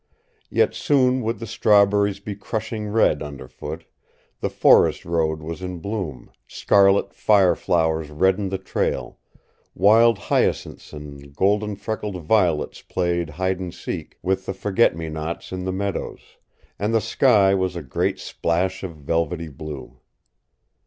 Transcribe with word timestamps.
Yet 0.49 0.73
soon 0.73 1.21
would 1.21 1.37
the 1.37 1.45
strawberries 1.45 2.19
be 2.19 2.33
crushing 2.35 2.87
red 2.87 3.21
underfoot; 3.21 3.83
the 4.39 4.49
forest 4.49 5.05
road 5.05 5.43
was 5.43 5.61
in 5.61 5.77
bloom, 5.77 6.31
scarlet 6.47 7.13
fire 7.13 7.53
flowers 7.53 8.09
reddened 8.09 8.49
the 8.49 8.57
trail, 8.57 9.19
wild 9.75 10.17
hyacinths 10.17 10.91
and 10.91 11.35
golden 11.35 11.75
freckled 11.75 12.17
violets 12.23 12.81
played 12.81 13.29
hide 13.29 13.59
and 13.59 13.75
seek 13.75 14.17
with 14.23 14.47
the 14.47 14.55
forget 14.55 14.95
me 14.95 15.07
nots 15.07 15.51
in 15.51 15.65
the 15.65 15.71
meadows, 15.71 16.37
and 16.79 16.95
the 16.95 16.99
sky 16.99 17.53
was 17.53 17.75
a 17.75 17.83
great 17.83 18.17
splash 18.17 18.81
of 18.83 18.95
velvety 18.95 19.49
blue. 19.49 19.99